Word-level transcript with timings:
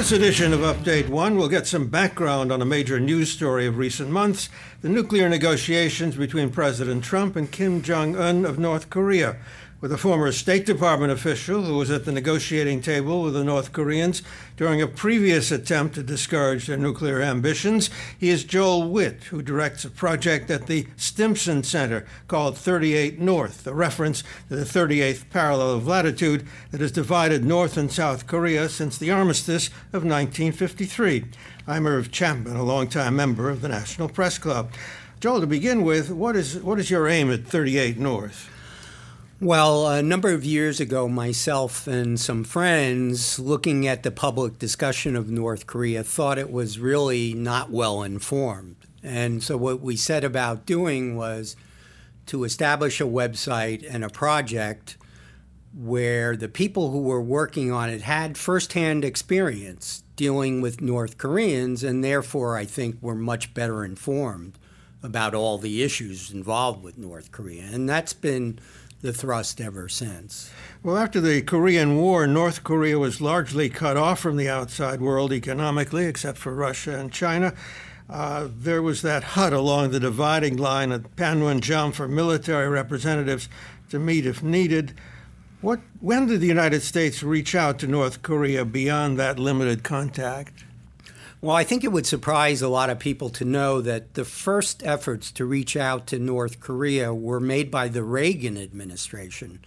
This 0.00 0.12
edition 0.12 0.54
of 0.54 0.60
Update 0.60 1.10
One, 1.10 1.36
we'll 1.36 1.50
get 1.50 1.66
some 1.66 1.88
background 1.88 2.50
on 2.50 2.62
a 2.62 2.64
major 2.64 2.98
news 2.98 3.30
story 3.30 3.66
of 3.66 3.76
recent 3.76 4.08
months 4.08 4.48
the 4.80 4.88
nuclear 4.88 5.28
negotiations 5.28 6.16
between 6.16 6.48
President 6.48 7.04
Trump 7.04 7.36
and 7.36 7.52
Kim 7.52 7.82
Jong 7.82 8.16
un 8.16 8.46
of 8.46 8.58
North 8.58 8.88
Korea 8.88 9.36
with 9.80 9.92
a 9.92 9.98
former 9.98 10.30
State 10.30 10.66
Department 10.66 11.10
official 11.10 11.62
who 11.62 11.78
was 11.78 11.90
at 11.90 12.04
the 12.04 12.12
negotiating 12.12 12.82
table 12.82 13.22
with 13.22 13.32
the 13.32 13.42
North 13.42 13.72
Koreans 13.72 14.22
during 14.56 14.82
a 14.82 14.86
previous 14.86 15.50
attempt 15.50 15.94
to 15.94 16.02
discourage 16.02 16.66
their 16.66 16.76
nuclear 16.76 17.22
ambitions. 17.22 17.88
He 18.18 18.28
is 18.28 18.44
Joel 18.44 18.90
Wit, 18.90 19.24
who 19.24 19.40
directs 19.40 19.86
a 19.86 19.90
project 19.90 20.50
at 20.50 20.66
the 20.66 20.86
Stimson 20.96 21.62
Center 21.62 22.04
called 22.28 22.58
38 22.58 23.18
North, 23.18 23.66
a 23.66 23.72
reference 23.72 24.22
to 24.48 24.56
the 24.56 24.64
38th 24.64 25.30
parallel 25.30 25.70
of 25.70 25.86
latitude 25.86 26.46
that 26.72 26.82
has 26.82 26.92
divided 26.92 27.44
North 27.44 27.78
and 27.78 27.90
South 27.90 28.26
Korea 28.26 28.68
since 28.68 28.98
the 28.98 29.10
armistice 29.10 29.68
of 29.94 30.04
1953. 30.04 31.24
I'm 31.66 31.86
Irv 31.86 32.10
Chapman, 32.10 32.56
a 32.56 32.62
longtime 32.62 33.16
member 33.16 33.48
of 33.48 33.62
the 33.62 33.68
National 33.68 34.10
Press 34.10 34.36
Club. 34.36 34.72
Joel, 35.20 35.40
to 35.40 35.46
begin 35.46 35.84
with, 35.84 36.10
what 36.10 36.36
is, 36.36 36.58
what 36.58 36.78
is 36.78 36.90
your 36.90 37.08
aim 37.08 37.30
at 37.30 37.46
38 37.46 37.98
North? 37.98 38.50
Well, 39.42 39.88
a 39.88 40.02
number 40.02 40.28
of 40.34 40.44
years 40.44 40.80
ago, 40.80 41.08
myself 41.08 41.86
and 41.86 42.20
some 42.20 42.44
friends 42.44 43.38
looking 43.38 43.86
at 43.86 44.02
the 44.02 44.10
public 44.10 44.58
discussion 44.58 45.16
of 45.16 45.30
North 45.30 45.66
Korea 45.66 46.04
thought 46.04 46.36
it 46.36 46.52
was 46.52 46.78
really 46.78 47.32
not 47.32 47.70
well 47.70 48.02
informed. 48.02 48.76
And 49.02 49.42
so, 49.42 49.56
what 49.56 49.80
we 49.80 49.96
set 49.96 50.24
about 50.24 50.66
doing 50.66 51.16
was 51.16 51.56
to 52.26 52.44
establish 52.44 53.00
a 53.00 53.04
website 53.04 53.82
and 53.88 54.04
a 54.04 54.10
project 54.10 54.98
where 55.74 56.36
the 56.36 56.48
people 56.48 56.90
who 56.90 57.00
were 57.00 57.22
working 57.22 57.72
on 57.72 57.88
it 57.88 58.02
had 58.02 58.36
firsthand 58.36 59.06
experience 59.06 60.04
dealing 60.16 60.60
with 60.60 60.82
North 60.82 61.16
Koreans, 61.16 61.82
and 61.82 62.04
therefore, 62.04 62.58
I 62.58 62.66
think 62.66 62.96
were 63.00 63.14
much 63.14 63.54
better 63.54 63.86
informed 63.86 64.58
about 65.02 65.34
all 65.34 65.56
the 65.56 65.82
issues 65.82 66.30
involved 66.30 66.82
with 66.82 66.98
North 66.98 67.32
Korea. 67.32 67.62
And 67.72 67.88
that's 67.88 68.12
been 68.12 68.58
the 69.02 69.12
thrust 69.12 69.60
ever 69.60 69.88
since. 69.88 70.50
Well, 70.82 70.96
after 70.96 71.20
the 71.20 71.42
Korean 71.42 71.96
War, 71.96 72.26
North 72.26 72.64
Korea 72.64 72.98
was 72.98 73.20
largely 73.20 73.68
cut 73.68 73.96
off 73.96 74.20
from 74.20 74.36
the 74.36 74.48
outside 74.48 75.00
world 75.00 75.32
economically, 75.32 76.04
except 76.06 76.38
for 76.38 76.54
Russia 76.54 76.98
and 76.98 77.12
China. 77.12 77.54
Uh, 78.08 78.48
there 78.52 78.82
was 78.82 79.02
that 79.02 79.22
hut 79.22 79.52
along 79.52 79.90
the 79.90 80.00
dividing 80.00 80.56
line 80.56 80.90
at 80.90 81.16
Panmunjom 81.16 81.92
for 81.92 82.08
military 82.08 82.68
representatives 82.68 83.48
to 83.88 83.98
meet 83.98 84.26
if 84.26 84.42
needed. 84.42 84.94
What, 85.60 85.80
when 86.00 86.26
did 86.26 86.40
the 86.40 86.46
United 86.46 86.82
States 86.82 87.22
reach 87.22 87.54
out 87.54 87.78
to 87.80 87.86
North 87.86 88.22
Korea 88.22 88.64
beyond 88.64 89.18
that 89.18 89.38
limited 89.38 89.84
contact? 89.84 90.64
Well, 91.42 91.56
I 91.56 91.64
think 91.64 91.84
it 91.84 91.92
would 91.92 92.06
surprise 92.06 92.60
a 92.60 92.68
lot 92.68 92.90
of 92.90 92.98
people 92.98 93.30
to 93.30 93.46
know 93.46 93.80
that 93.80 94.12
the 94.12 94.26
first 94.26 94.82
efforts 94.84 95.32
to 95.32 95.46
reach 95.46 95.74
out 95.74 96.06
to 96.08 96.18
North 96.18 96.60
Korea 96.60 97.14
were 97.14 97.40
made 97.40 97.70
by 97.70 97.88
the 97.88 98.04
Reagan 98.04 98.58
administration, 98.58 99.60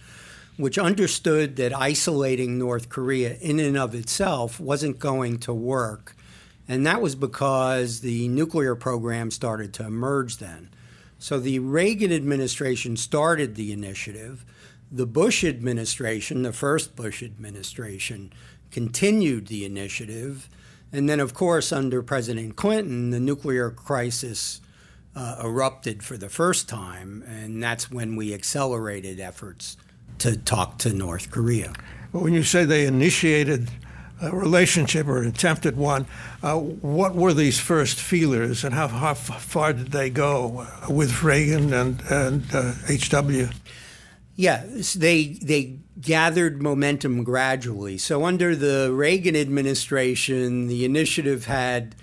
which 0.56 0.78
understood 0.78 1.56
that 1.56 1.76
isolating 1.76 2.58
North 2.58 2.88
Korea 2.88 3.34
in 3.40 3.58
and 3.58 3.76
of 3.76 3.92
itself 3.92 4.60
wasn't 4.60 5.00
going 5.00 5.38
to 5.38 5.52
work. 5.52 6.14
And 6.68 6.86
that 6.86 7.02
was 7.02 7.16
because 7.16 8.02
the 8.02 8.28
nuclear 8.28 8.76
program 8.76 9.32
started 9.32 9.74
to 9.74 9.84
emerge 9.84 10.36
then. 10.36 10.70
So 11.18 11.40
the 11.40 11.58
Reagan 11.58 12.12
administration 12.12 12.96
started 12.96 13.56
the 13.56 13.72
initiative. 13.72 14.44
The 14.92 15.06
Bush 15.06 15.42
administration, 15.42 16.42
the 16.42 16.52
first 16.52 16.94
Bush 16.94 17.20
administration, 17.20 18.32
continued 18.70 19.48
the 19.48 19.64
initiative. 19.64 20.48
And 20.94 21.08
then, 21.08 21.18
of 21.18 21.34
course, 21.34 21.72
under 21.72 22.04
President 22.04 22.54
Clinton, 22.54 23.10
the 23.10 23.18
nuclear 23.18 23.68
crisis 23.68 24.60
uh, 25.16 25.40
erupted 25.42 26.04
for 26.04 26.16
the 26.16 26.28
first 26.28 26.68
time, 26.68 27.24
and 27.26 27.60
that's 27.60 27.90
when 27.90 28.14
we 28.14 28.32
accelerated 28.32 29.18
efforts 29.18 29.76
to 30.18 30.36
talk 30.36 30.78
to 30.78 30.92
North 30.92 31.32
Korea. 31.32 31.72
Well, 32.12 32.22
when 32.22 32.32
you 32.32 32.44
say 32.44 32.64
they 32.64 32.86
initiated 32.86 33.70
a 34.22 34.30
relationship 34.30 35.08
or 35.08 35.24
attempted 35.24 35.76
one, 35.76 36.06
uh, 36.44 36.58
what 36.58 37.16
were 37.16 37.34
these 37.34 37.58
first 37.58 37.98
feelers, 37.98 38.62
and 38.62 38.72
how, 38.72 38.86
how 38.86 39.14
far 39.14 39.72
did 39.72 39.90
they 39.90 40.10
go 40.10 40.64
with 40.88 41.24
Reagan 41.24 41.72
and, 41.72 42.00
and 42.08 42.44
uh, 42.54 42.72
HW? 42.86 43.48
Yeah, 44.36 44.64
they 44.96 45.38
they 45.42 45.78
gathered 46.00 46.62
momentum 46.62 47.22
gradually. 47.24 47.98
So 47.98 48.24
under 48.24 48.56
the 48.56 48.92
Reagan 48.92 49.36
administration, 49.36 50.66
the 50.66 50.84
initiative 50.84 51.46
had 51.46 51.94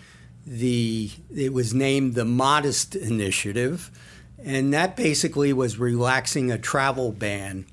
the 0.46 1.12
it 1.36 1.54
was 1.54 1.74
named 1.74 2.16
the 2.16 2.26
Modest 2.26 2.96
Initiative, 2.96 3.92
and 4.44 4.74
that 4.74 4.96
basically 4.96 5.54
was 5.54 5.78
relaxing 5.78 6.52
a 6.52 6.58
travel 6.58 7.12
ban 7.12 7.66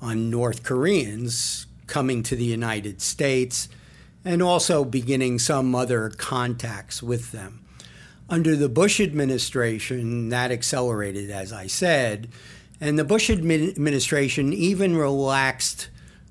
on 0.00 0.30
North 0.30 0.62
Koreans 0.62 1.66
coming 1.86 2.22
to 2.22 2.36
the 2.36 2.44
United 2.44 3.00
States 3.00 3.68
and 4.24 4.42
also 4.42 4.84
beginning 4.84 5.38
some 5.38 5.74
other 5.74 6.10
contacts 6.10 7.02
with 7.02 7.32
them. 7.32 7.64
Under 8.28 8.54
the 8.54 8.68
Bush 8.68 9.00
administration, 9.00 10.28
that 10.28 10.50
accelerated, 10.50 11.30
as 11.30 11.52
I 11.52 11.66
said 11.66 12.28
and 12.80 12.98
the 12.98 13.04
Bush 13.04 13.28
administration 13.30 14.52
even 14.52 14.96
relaxed 14.96 15.88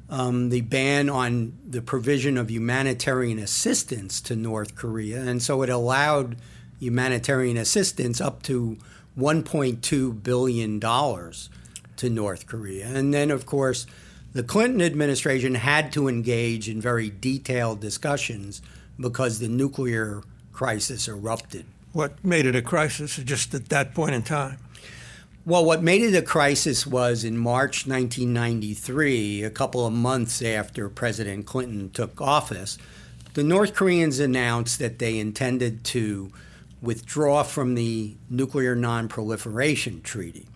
um, 0.09 0.49
the 0.49 0.61
ban 0.61 1.09
on 1.09 1.57
the 1.67 1.81
provision 1.81 2.37
of 2.37 2.49
humanitarian 2.49 3.39
assistance 3.39 4.21
to 4.21 4.35
North 4.35 4.75
Korea. 4.75 5.21
And 5.21 5.41
so 5.41 5.61
it 5.61 5.69
allowed 5.69 6.37
humanitarian 6.79 7.57
assistance 7.57 8.21
up 8.21 8.43
to 8.43 8.77
$1.2 9.17 10.23
billion 10.23 10.79
to 10.79 12.09
North 12.09 12.47
Korea. 12.47 12.85
And 12.87 13.13
then, 13.13 13.31
of 13.31 13.45
course, 13.45 13.85
the 14.33 14.43
Clinton 14.43 14.81
administration 14.81 15.55
had 15.55 15.91
to 15.93 16.07
engage 16.07 16.69
in 16.69 16.79
very 16.79 17.09
detailed 17.09 17.81
discussions 17.81 18.61
because 18.99 19.39
the 19.39 19.47
nuclear 19.47 20.21
crisis 20.53 21.07
erupted. 21.07 21.65
What 21.93 22.23
made 22.23 22.45
it 22.45 22.55
a 22.55 22.61
crisis 22.61 23.17
just 23.17 23.53
at 23.53 23.69
that 23.69 23.93
point 23.93 24.13
in 24.13 24.21
time? 24.21 24.59
Well, 25.47 25.63
what 25.63 25.81
made 25.81 26.01
it 26.01 26.13
a 26.13 26.21
crisis 26.21 26.85
was 26.85 27.23
in 27.23 27.37
March 27.37 27.87
1993, 27.87 29.43
a 29.43 29.49
couple 29.49 29.87
of 29.87 29.93
months 29.93 30.41
after 30.41 30.89
President 30.89 31.45
Clinton 31.45 31.89
took 31.89 32.19
office, 32.19 32.77
the 33.33 33.45
North 33.45 33.73
Koreans 33.73 34.19
announced 34.19 34.77
that 34.79 34.99
they 34.99 35.17
intended 35.17 35.85
to 35.85 36.33
withdraw 36.81 37.43
from 37.43 37.75
the 37.75 38.17
Nuclear 38.29 38.75
Non-Proliferation 38.75 40.01
Treaty. 40.01 40.49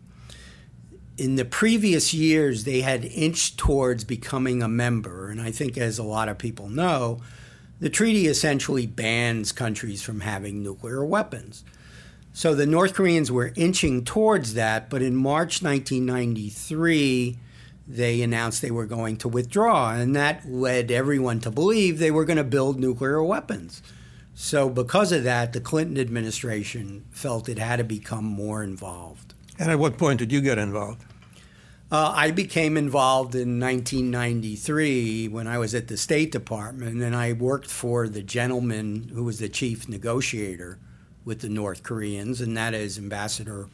In 1.17 1.37
the 1.37 1.45
previous 1.45 2.13
years, 2.13 2.65
they 2.65 2.81
had 2.81 3.05
inched 3.05 3.57
towards 3.57 4.03
becoming 4.03 4.61
a 4.61 4.67
member, 4.67 5.29
and 5.29 5.39
I 5.39 5.51
think, 5.51 5.77
as 5.77 5.99
a 5.99 6.03
lot 6.03 6.27
of 6.27 6.37
people 6.37 6.67
know, 6.67 7.21
the 7.79 7.89
treaty 7.89 8.27
essentially 8.27 8.87
bans 8.87 9.53
countries 9.53 10.01
from 10.01 10.19
having 10.19 10.61
nuclear 10.61 11.05
weapons. 11.05 11.63
So 12.33 12.55
the 12.55 12.65
North 12.65 12.93
Koreans 12.93 13.31
were 13.31 13.51
inching 13.55 14.05
towards 14.05 14.53
that, 14.53 14.89
but 14.89 15.01
in 15.01 15.15
March 15.15 15.61
1993, 15.61 17.37
they 17.87 18.21
announced 18.21 18.61
they 18.61 18.71
were 18.71 18.85
going 18.85 19.17
to 19.17 19.27
withdraw, 19.27 19.91
and 19.91 20.15
that 20.15 20.49
led 20.49 20.91
everyone 20.91 21.41
to 21.41 21.51
believe 21.51 21.99
they 21.99 22.11
were 22.11 22.23
going 22.23 22.37
to 22.37 22.43
build 22.43 22.79
nuclear 22.79 23.21
weapons. 23.21 23.81
So, 24.33 24.69
because 24.69 25.11
of 25.11 25.25
that, 25.25 25.51
the 25.51 25.59
Clinton 25.59 25.99
administration 25.99 27.05
felt 27.11 27.49
it 27.49 27.59
had 27.59 27.77
to 27.77 27.83
become 27.83 28.23
more 28.23 28.63
involved. 28.63 29.33
And 29.59 29.69
at 29.69 29.77
what 29.77 29.97
point 29.97 30.19
did 30.19 30.31
you 30.31 30.39
get 30.39 30.57
involved? 30.57 31.03
Uh, 31.91 32.13
I 32.15 32.31
became 32.31 32.77
involved 32.77 33.35
in 33.35 33.59
1993 33.59 35.27
when 35.27 35.47
I 35.47 35.57
was 35.57 35.75
at 35.75 35.89
the 35.89 35.97
State 35.97 36.31
Department, 36.31 37.01
and 37.01 37.13
I 37.13 37.33
worked 37.33 37.69
for 37.69 38.07
the 38.07 38.23
gentleman 38.23 39.11
who 39.13 39.25
was 39.25 39.39
the 39.39 39.49
chief 39.49 39.89
negotiator 39.89 40.79
with 41.25 41.41
the 41.41 41.49
North 41.49 41.83
Koreans, 41.83 42.41
and 42.41 42.55
that 42.57 42.73
is 42.73 42.97
Ambassador 42.97 43.67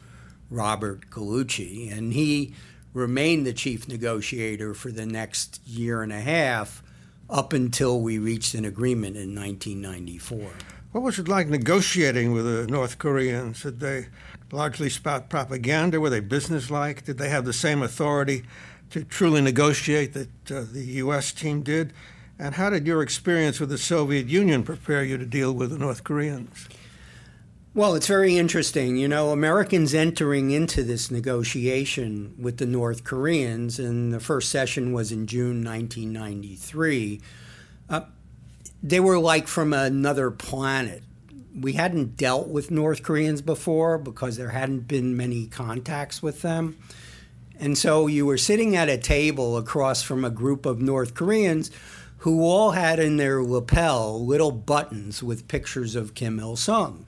Robert 0.50 1.10
Gallucci. 1.10 1.90
And 1.90 2.12
he 2.12 2.54
remained 2.92 3.46
the 3.46 3.52
chief 3.52 3.88
negotiator 3.88 4.74
for 4.74 4.90
the 4.90 5.06
next 5.06 5.60
year 5.66 6.02
and 6.02 6.12
a 6.12 6.20
half 6.20 6.82
up 7.30 7.52
until 7.52 8.00
we 8.00 8.18
reached 8.18 8.54
an 8.54 8.64
agreement 8.64 9.16
in 9.16 9.34
1994. 9.34 10.50
What 10.92 11.04
was 11.04 11.18
it 11.18 11.28
like 11.28 11.48
negotiating 11.48 12.32
with 12.32 12.44
the 12.46 12.66
North 12.66 12.98
Koreans? 12.98 13.62
Did 13.62 13.80
they 13.80 14.06
largely 14.50 14.88
spout 14.88 15.28
propaganda? 15.28 16.00
Were 16.00 16.08
they 16.08 16.20
businesslike? 16.20 17.04
Did 17.04 17.18
they 17.18 17.28
have 17.28 17.44
the 17.44 17.52
same 17.52 17.82
authority 17.82 18.44
to 18.90 19.04
truly 19.04 19.42
negotiate 19.42 20.14
that 20.14 20.50
uh, 20.50 20.64
the 20.72 20.84
U.S. 20.96 21.32
team 21.32 21.62
did? 21.62 21.92
And 22.38 22.54
how 22.54 22.70
did 22.70 22.86
your 22.86 23.02
experience 23.02 23.60
with 23.60 23.68
the 23.68 23.78
Soviet 23.78 24.28
Union 24.28 24.62
prepare 24.62 25.04
you 25.04 25.18
to 25.18 25.26
deal 25.26 25.52
with 25.52 25.70
the 25.70 25.78
North 25.78 26.04
Koreans? 26.04 26.68
Well, 27.78 27.94
it's 27.94 28.08
very 28.08 28.36
interesting. 28.36 28.96
You 28.96 29.06
know, 29.06 29.30
Americans 29.30 29.94
entering 29.94 30.50
into 30.50 30.82
this 30.82 31.12
negotiation 31.12 32.34
with 32.36 32.56
the 32.56 32.66
North 32.66 33.04
Koreans, 33.04 33.78
and 33.78 34.12
the 34.12 34.18
first 34.18 34.50
session 34.50 34.92
was 34.92 35.12
in 35.12 35.28
June 35.28 35.62
1993, 35.62 37.20
uh, 37.88 38.00
they 38.82 38.98
were 38.98 39.20
like 39.20 39.46
from 39.46 39.72
another 39.72 40.32
planet. 40.32 41.04
We 41.54 41.74
hadn't 41.74 42.16
dealt 42.16 42.48
with 42.48 42.72
North 42.72 43.04
Koreans 43.04 43.42
before 43.42 43.96
because 43.96 44.36
there 44.36 44.48
hadn't 44.48 44.88
been 44.88 45.16
many 45.16 45.46
contacts 45.46 46.20
with 46.20 46.42
them. 46.42 46.78
And 47.60 47.78
so 47.78 48.08
you 48.08 48.26
were 48.26 48.38
sitting 48.38 48.74
at 48.74 48.88
a 48.88 48.98
table 48.98 49.56
across 49.56 50.02
from 50.02 50.24
a 50.24 50.30
group 50.30 50.66
of 50.66 50.82
North 50.82 51.14
Koreans 51.14 51.70
who 52.22 52.42
all 52.42 52.72
had 52.72 52.98
in 52.98 53.18
their 53.18 53.40
lapel 53.40 54.26
little 54.26 54.50
buttons 54.50 55.22
with 55.22 55.46
pictures 55.46 55.94
of 55.94 56.14
Kim 56.14 56.40
Il 56.40 56.56
sung. 56.56 57.04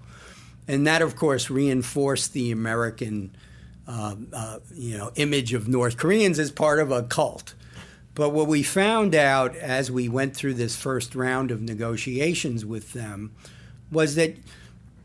And 0.71 0.87
that, 0.87 1.03
of 1.03 1.17
course, 1.17 1.51
reinforced 1.51 2.33
the 2.33 2.53
American 2.53 3.35
uh, 3.89 4.15
uh, 4.33 4.59
you 4.73 4.97
know, 4.97 5.11
image 5.17 5.53
of 5.53 5.67
North 5.67 5.97
Koreans 5.97 6.39
as 6.39 6.53
part 6.53 6.79
of 6.79 6.93
a 6.93 7.03
cult. 7.03 7.55
But 8.15 8.31
what 8.31 8.47
we 8.47 8.63
found 8.63 9.15
out 9.15 9.57
as 9.57 9.91
we 9.91 10.09
went 10.09 10.37
through 10.37 10.55
this 10.55 10.77
first 10.77 11.17
round 11.17 11.51
of 11.51 11.61
negotiations 11.61 12.65
with 12.65 12.93
them 12.93 13.33
was 13.91 14.15
that, 14.15 14.37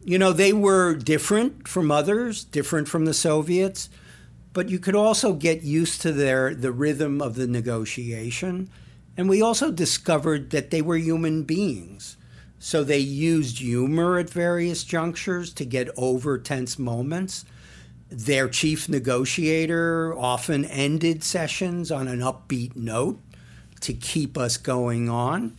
you 0.04 0.20
know, 0.20 0.34
they 0.34 0.54
were 0.54 0.94
different 0.94 1.68
from 1.68 1.90
others, 1.90 2.44
different 2.44 2.88
from 2.88 3.06
the 3.06 3.14
Soviets, 3.14 3.90
but 4.54 4.70
you 4.70 4.78
could 4.78 4.96
also 4.96 5.34
get 5.34 5.64
used 5.64 6.02
to 6.02 6.12
their 6.12 6.54
the 6.54 6.72
rhythm 6.72 7.22
of 7.22 7.36
the 7.36 7.48
negotiation 7.48 8.70
and 9.18 9.30
we 9.30 9.42
also 9.42 9.72
discovered 9.72 10.50
that 10.52 10.72
they 10.72 10.82
were 10.82 10.98
human 10.98 11.44
beings. 11.44 12.18
So 12.66 12.84
they 12.84 12.98
used 12.98 13.60
humor 13.60 14.18
at 14.18 14.28
various 14.28 14.84
junctures 14.84 15.54
to 15.54 15.66
get 15.66 15.88
over 15.96 16.40
tense 16.40 16.80
moments. 16.80 17.46
Their 18.10 18.50
chief 18.50 18.90
negotiator 18.90 20.18
often 20.18 20.66
ended 20.66 21.24
sessions 21.24 21.92
on 21.92 22.08
an 22.08 22.22
upbeat 22.22 22.76
note 22.76 23.20
to 23.82 23.94
keep 23.94 24.36
us 24.36 24.58
going 24.58 25.10
on. 25.10 25.56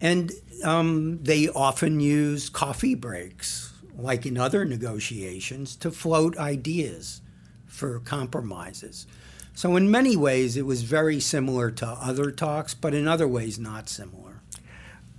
And 0.00 0.30
um, 0.62 1.18
they 1.24 1.48
often 1.48 1.98
used 1.98 2.52
coffee 2.52 2.94
breaks, 2.94 3.72
like 3.98 4.24
in 4.24 4.38
other 4.38 4.64
negotiations, 4.64 5.74
to 5.74 5.90
float 5.90 6.38
ideas 6.38 7.20
for 7.66 7.98
compromises. 7.98 9.08
So, 9.54 9.74
in 9.74 9.90
many 9.90 10.16
ways, 10.16 10.56
it 10.56 10.66
was 10.66 10.82
very 10.82 11.18
similar 11.18 11.72
to 11.72 11.86
other 11.88 12.30
talks, 12.30 12.74
but 12.74 12.94
in 12.94 13.08
other 13.08 13.26
ways, 13.26 13.58
not 13.58 13.88
similar. 13.88 14.31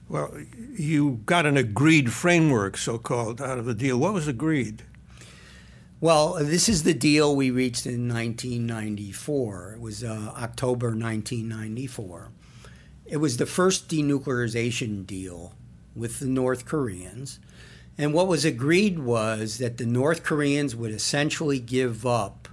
Well, 0.09 0.37
you 0.75 1.21
got 1.25 1.45
an 1.45 1.57
agreed 1.57 2.11
framework, 2.11 2.77
so 2.77 2.97
called, 2.97 3.41
out 3.41 3.57
of 3.57 3.65
the 3.65 3.73
deal. 3.73 3.97
What 3.97 4.13
was 4.13 4.27
agreed? 4.27 4.83
Well, 6.01 6.33
this 6.33 6.67
is 6.67 6.83
the 6.83 6.93
deal 6.93 7.33
we 7.35 7.49
reached 7.49 7.85
in 7.85 8.09
1994. 8.09 9.73
It 9.75 9.79
was 9.79 10.03
uh, 10.03 10.33
October 10.35 10.87
1994. 10.87 12.29
It 13.05 13.17
was 13.17 13.37
the 13.37 13.45
first 13.45 13.87
denuclearization 13.87 15.05
deal 15.05 15.53
with 15.95 16.19
the 16.19 16.25
North 16.25 16.65
Koreans. 16.65 17.39
And 17.97 18.13
what 18.13 18.27
was 18.27 18.43
agreed 18.43 18.99
was 18.99 19.59
that 19.59 19.77
the 19.77 19.85
North 19.85 20.23
Koreans 20.23 20.75
would 20.75 20.91
essentially 20.91 21.59
give 21.59 22.05
up 22.05 22.49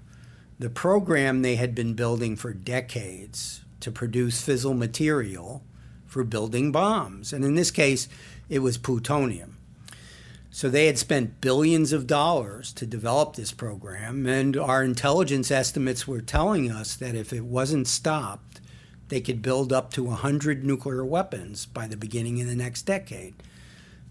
the 0.58 0.70
program 0.70 1.42
they 1.42 1.56
had 1.56 1.74
been 1.74 1.94
building 1.94 2.36
for 2.36 2.52
decades 2.52 3.64
to 3.80 3.90
produce 3.90 4.46
fissile 4.46 4.76
material 4.76 5.64
for 6.10 6.24
building 6.24 6.72
bombs. 6.72 7.32
And 7.32 7.44
in 7.44 7.54
this 7.54 7.70
case, 7.70 8.08
it 8.48 8.58
was 8.58 8.76
plutonium. 8.76 9.56
So 10.50 10.68
they 10.68 10.86
had 10.86 10.98
spent 10.98 11.40
billions 11.40 11.92
of 11.92 12.06
dollars 12.06 12.72
to 12.74 12.84
develop 12.84 13.36
this 13.36 13.52
program, 13.52 14.26
and 14.26 14.56
our 14.56 14.82
intelligence 14.82 15.50
estimates 15.50 16.08
were 16.08 16.20
telling 16.20 16.70
us 16.70 16.96
that 16.96 17.14
if 17.14 17.32
it 17.32 17.44
wasn't 17.44 17.86
stopped, 17.86 18.60
they 19.08 19.20
could 19.20 19.42
build 19.42 19.72
up 19.72 19.92
to 19.92 20.04
100 20.04 20.64
nuclear 20.64 21.04
weapons 21.04 21.66
by 21.66 21.86
the 21.86 21.96
beginning 21.96 22.40
of 22.40 22.48
the 22.48 22.56
next 22.56 22.82
decade. 22.82 23.34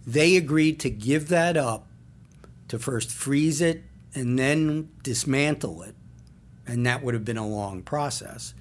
They 0.08 0.38
agreed 0.38 0.80
to 0.80 0.90
give 0.90 1.28
that 1.28 1.58
up, 1.58 1.88
to 2.70 2.80
first 2.80 3.12
freeze 3.12 3.60
it 3.60 3.84
and 4.16 4.40
then 4.40 4.90
dismantle 5.04 5.84
it 5.84 5.96
and 6.70 6.86
that 6.86 7.04
would 7.04 7.16
have 7.16 7.26
been 7.26 7.38
a 7.38 7.48
long 7.48 7.82
process. 7.82 8.54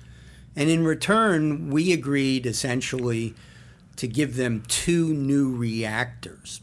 And 0.59 0.69
in 0.71 0.83
return, 0.83 1.71
we 1.71 1.93
agreed 1.93 2.45
essentially 2.45 3.37
to 3.95 4.09
give 4.09 4.35
them 4.35 4.65
two 4.67 5.15
new 5.15 5.55
reactors. 5.55 6.63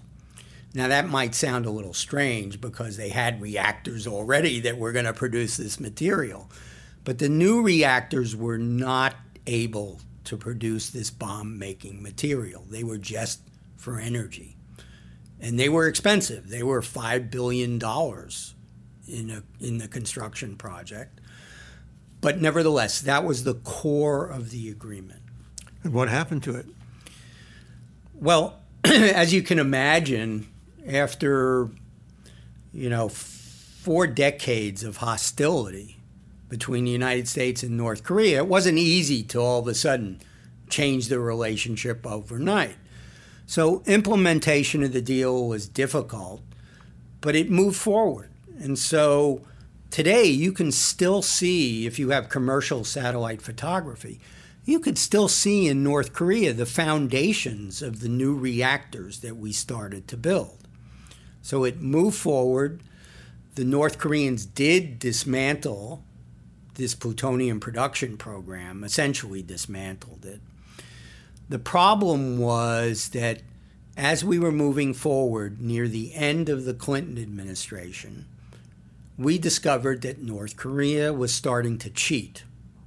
Now, 0.73 0.89
that 0.89 1.07
might 1.07 1.33
sound 1.33 1.65
a 1.65 1.71
little 1.71 1.93
strange 1.93 2.59
because 2.59 2.97
they 2.97 3.07
had 3.07 3.41
reactors 3.41 4.05
already 4.05 4.59
that 4.59 4.77
were 4.77 4.91
going 4.91 5.05
to 5.05 5.13
produce 5.13 5.55
this 5.55 5.79
material. 5.79 6.51
But 7.05 7.19
the 7.19 7.29
new 7.29 7.61
reactors 7.61 8.35
were 8.35 8.57
not 8.57 9.15
able 9.47 10.01
to 10.25 10.35
produce 10.35 10.89
this 10.89 11.09
bomb 11.09 11.57
making 11.57 12.03
material, 12.03 12.65
they 12.69 12.83
were 12.83 12.97
just 12.97 13.39
for 13.77 13.97
energy. 13.97 14.57
And 15.39 15.57
they 15.57 15.69
were 15.69 15.87
expensive. 15.87 16.49
They 16.49 16.63
were 16.63 16.81
$5 16.81 17.31
billion 17.31 17.75
in, 19.07 19.29
a, 19.29 19.65
in 19.65 19.77
the 19.77 19.87
construction 19.87 20.57
project. 20.57 21.21
But 22.21 22.41
nevertheless, 22.41 23.01
that 23.01 23.23
was 23.23 23.43
the 23.43 23.53
core 23.53 24.25
of 24.25 24.51
the 24.51 24.69
agreement. 24.69 25.21
And 25.83 25.93
what 25.93 26.09
happened 26.09 26.43
to 26.43 26.55
it? 26.55 26.65
Well, 28.13 28.59
as 28.83 29.33
you 29.33 29.43
can 29.43 29.59
imagine, 29.59 30.47
after 30.87 31.69
you 32.73 32.89
know 32.89 33.09
four 33.09 34.07
decades 34.07 34.83
of 34.83 34.97
hostility 34.97 35.97
between 36.49 36.85
the 36.85 36.91
United 36.91 37.27
States 37.27 37.61
and 37.61 37.77
North 37.77 38.03
Korea, 38.03 38.37
it 38.37 38.47
wasn't 38.47 38.77
easy 38.77 39.21
to 39.23 39.39
all 39.39 39.59
of 39.59 39.67
a 39.67 39.75
sudden 39.75 40.21
change 40.69 41.07
the 41.07 41.19
relationship 41.19 42.05
overnight. 42.07 42.75
So 43.45 43.83
implementation 43.85 44.83
of 44.83 44.93
the 44.93 45.01
deal 45.01 45.47
was 45.47 45.67
difficult, 45.67 46.41
but 47.21 47.35
it 47.35 47.49
moved 47.49 47.77
forward. 47.77 48.31
And 48.59 48.79
so 48.79 49.41
Today, 49.95 50.25
you 50.25 50.51
can 50.51 50.73
still 50.73 51.21
see, 51.21 51.87
if 51.87 51.97
you 51.97 52.09
have 52.09 52.27
commercial 52.27 52.83
satellite 52.83 53.41
photography, 53.41 54.19
you 54.65 54.81
could 54.81 54.97
still 54.97 55.29
see 55.29 55.69
in 55.69 55.83
North 55.83 56.11
Korea 56.11 56.51
the 56.51 56.65
foundations 56.65 57.81
of 57.81 58.01
the 58.01 58.09
new 58.09 58.35
reactors 58.35 59.21
that 59.21 59.37
we 59.37 59.53
started 59.53 60.05
to 60.09 60.17
build. 60.17 60.67
So 61.41 61.63
it 61.63 61.79
moved 61.79 62.17
forward. 62.17 62.83
The 63.53 63.63
North 63.63 63.97
Koreans 63.97 64.45
did 64.45 64.99
dismantle 64.99 66.03
this 66.73 66.93
plutonium 66.93 67.61
production 67.61 68.17
program, 68.17 68.83
essentially 68.83 69.43
dismantled 69.43 70.25
it. 70.25 70.41
The 71.47 71.57
problem 71.57 72.37
was 72.37 73.07
that 73.11 73.43
as 73.95 74.25
we 74.25 74.39
were 74.39 74.51
moving 74.51 74.93
forward 74.93 75.61
near 75.61 75.87
the 75.87 76.13
end 76.13 76.49
of 76.49 76.65
the 76.65 76.73
Clinton 76.73 77.17
administration, 77.17 78.25
we 79.17 79.37
discovered 79.37 80.01
that 80.01 80.21
North 80.21 80.57
Korea 80.57 81.13
was 81.13 81.33
starting 81.33 81.77
to 81.79 81.89
cheat 81.89 82.43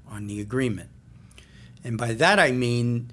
on 0.06 0.26
the 0.26 0.40
agreement. 0.40 0.90
And 1.82 1.96
by 1.96 2.12
that 2.14 2.38
I 2.38 2.52
mean, 2.52 3.10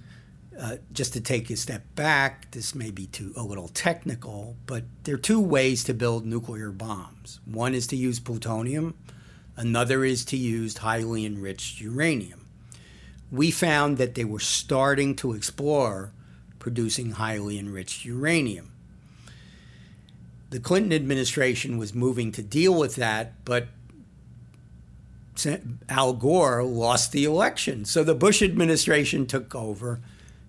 uh, 0.60 0.78
just 0.92 1.14
to 1.14 1.22
take 1.22 1.50
a 1.50 1.56
step 1.56 1.84
back, 1.96 2.52
this 2.52 2.76
may 2.76 2.92
be 2.92 3.08
too 3.08 3.34
a 3.36 3.44
little 3.44 3.68
technical, 3.68 4.56
but 4.66 4.84
there 5.04 5.16
are 5.16 5.20
two 5.20 5.40
ways 5.40 5.84
to 5.86 5.94
build 5.94 6.26
nuclear 6.26 6.72
bombs. 6.72 7.40
One 7.46 7.74
is 7.74 7.88
to 7.88 7.96
use 7.96 8.20
plutonium, 8.20 8.96
another 9.56 10.04
is 10.04 10.26
to 10.26 10.38
use 10.38 10.78
highly 10.78 11.26
enriched 11.26 11.82
uranium. 11.82 12.48
We 13.32 13.52
found 13.52 13.98
that 13.98 14.16
they 14.16 14.26
were 14.26 14.40
starting 14.40 15.16
to 15.18 15.34
explore 15.34 16.14
producing 16.60 17.12
highly 17.12 17.60
enriched 17.60 18.06
uranium 18.06 18.72
the 20.50 20.60
Clinton 20.60 20.94
administration 20.94 21.78
was 21.78 21.94
moving 21.94 22.32
to 22.34 22.44
deal 22.44 22.74
with 22.74 22.96
that, 22.96 23.44
but 23.46 23.68
Al 25.90 26.14
Gore 26.14 26.64
lost 26.64 27.12
the 27.12 27.25
election. 27.25 27.86
So 27.86 28.04
the 28.04 28.16
Bush 28.16 28.42
administration 28.42 29.25
took 29.25 29.54
over 29.54 30.00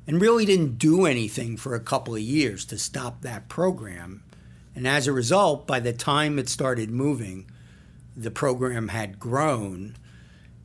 and 0.06 0.20
really 0.20 0.44
didn't 0.44 0.78
do 0.78 1.06
anything 1.06 1.56
for 1.56 1.74
a 1.74 1.80
couple 1.80 2.14
of 2.14 2.20
years 2.20 2.64
to 2.66 2.78
stop 2.78 3.22
that 3.22 3.48
program. 3.48 4.22
And 4.74 4.86
as 4.86 5.06
a 5.06 5.12
result, 5.12 5.66
by 5.66 5.80
the 5.80 5.92
time 5.92 6.38
it 6.38 6.48
started 6.48 6.90
moving, 6.90 7.50
the 8.16 8.30
program 8.30 8.88
had 8.88 9.18
grown. 9.18 9.96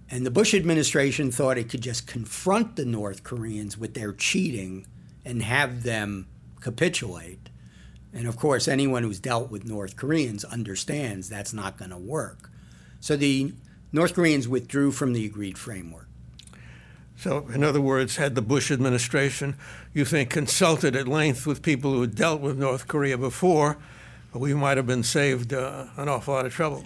And 0.09 0.25
the 0.25 0.31
Bush 0.31 0.53
administration 0.53 1.31
thought 1.31 1.57
it 1.57 1.69
could 1.69 1.81
just 1.81 2.05
confront 2.05 2.75
the 2.75 2.85
North 2.85 3.23
Koreans 3.23 3.77
with 3.77 3.93
their 3.93 4.11
cheating 4.13 4.85
and 5.23 5.41
have 5.41 5.83
them 5.83 6.27
capitulate. 6.59 7.49
And 8.13 8.27
of 8.27 8.37
course, 8.37 8.67
anyone 8.67 9.03
who's 9.03 9.19
dealt 9.19 9.49
with 9.49 9.65
North 9.65 9.95
Koreans 9.95 10.43
understands 10.43 11.29
that's 11.29 11.53
not 11.53 11.77
going 11.77 11.91
to 11.91 11.97
work. 11.97 12.49
So 12.99 13.15
the 13.15 13.53
North 13.91 14.13
Koreans 14.13 14.47
withdrew 14.47 14.91
from 14.91 15.13
the 15.13 15.25
agreed 15.25 15.57
framework. 15.57 16.07
So, 17.17 17.47
in 17.53 17.63
other 17.63 17.81
words, 17.81 18.15
had 18.15 18.33
the 18.33 18.41
Bush 18.41 18.71
administration, 18.71 19.55
you 19.93 20.05
think, 20.05 20.31
consulted 20.31 20.95
at 20.95 21.07
length 21.07 21.45
with 21.45 21.61
people 21.61 21.91
who 21.91 22.01
had 22.01 22.15
dealt 22.15 22.41
with 22.41 22.57
North 22.57 22.87
Korea 22.87 23.15
before, 23.17 23.77
we 24.33 24.53
might 24.53 24.77
have 24.77 24.87
been 24.87 25.03
saved 25.03 25.53
uh, 25.53 25.87
an 25.97 26.09
awful 26.09 26.33
lot 26.33 26.45
of 26.45 26.53
trouble. 26.53 26.85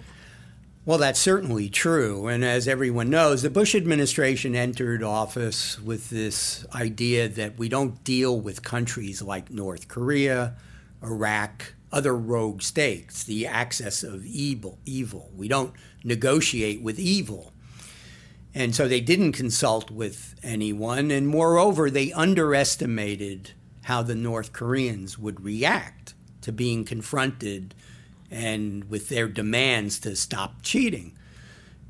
Well, 0.84 0.98
that's 0.98 1.18
certainly 1.18 1.68
true. 1.68 2.28
And 2.28 2.44
as 2.44 2.68
everyone 2.68 3.10
knows, 3.10 3.42
the 3.42 3.50
Bush 3.50 3.74
administration 3.74 4.54
entered 4.54 5.02
office 5.02 5.80
with 5.80 6.10
this 6.10 6.66
idea 6.74 7.28
that 7.28 7.58
we 7.58 7.68
don't 7.68 8.04
deal 8.04 8.38
with 8.38 8.62
countries 8.62 9.22
like 9.22 9.50
North 9.50 9.88
Korea, 9.88 10.54
Iraq, 11.02 11.74
other 11.92 12.16
rogue 12.16 12.62
states, 12.62 13.24
the 13.24 13.46
axis 13.46 14.02
of 14.02 14.24
evil, 14.24 14.78
evil. 14.84 15.30
We 15.34 15.48
don't 15.48 15.74
negotiate 16.04 16.82
with 16.82 16.98
evil. 16.98 17.52
And 18.54 18.74
so 18.74 18.88
they 18.88 19.00
didn't 19.00 19.32
consult 19.32 19.90
with 19.90 20.34
anyone. 20.42 21.10
And 21.10 21.28
moreover, 21.28 21.90
they 21.90 22.12
underestimated 22.12 23.52
how 23.84 24.02
the 24.02 24.14
North 24.14 24.52
Koreans 24.52 25.18
would 25.18 25.44
react 25.44 26.14
to 26.40 26.52
being 26.52 26.84
confronted 26.84 27.74
and 28.30 28.84
with 28.90 29.08
their 29.08 29.28
demands 29.28 29.98
to 30.00 30.16
stop 30.16 30.62
cheating. 30.62 31.16